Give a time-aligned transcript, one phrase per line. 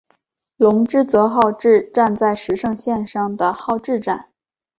[0.57, 4.31] 泷之泽号志站石胜线上的号志站。